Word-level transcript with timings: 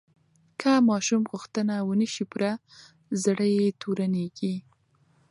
که 0.59 0.71
ماشوم 0.89 1.23
غوښتنه 1.31 1.75
ونه 1.87 2.07
شي 2.13 2.23
پوره، 2.29 2.51
زړه 3.23 3.45
یې 3.57 3.67
تورېږي. 3.81 4.55